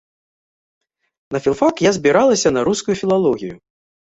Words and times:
На 1.35 1.41
філфак 1.45 1.75
я 1.89 1.91
збіралася 1.99 2.53
на 2.57 2.61
рускую 2.69 2.97
філалогію. 3.03 3.53